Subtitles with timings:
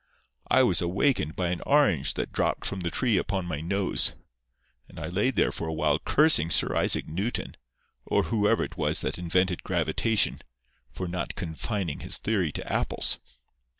[0.49, 4.15] I was awakened by an orange that dropped from the tree upon my nose;
[4.89, 7.55] and I laid there for awhile cursing Sir Isaac Newton,
[8.07, 10.41] or whoever it was that invented gravitation,
[10.91, 13.19] for not confining his theory to apples.